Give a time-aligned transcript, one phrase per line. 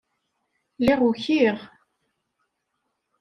[0.79, 1.57] Lliɣ ukiɣ.